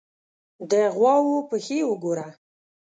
_د 0.69 0.71
غواوو 0.97 1.37
پښې 1.49 1.79
وګوره! 1.89 2.27